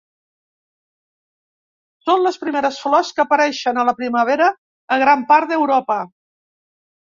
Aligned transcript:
Són 2.09 2.25
les 2.27 2.41
primeres 2.45 2.79
flors 2.85 3.11
que 3.19 3.23
apareixen 3.25 3.81
a 3.83 3.85
la 3.91 3.95
primavera 4.01 4.49
a 4.97 4.99
gran 5.05 5.23
part 5.35 5.53
d'Europa. 5.55 6.01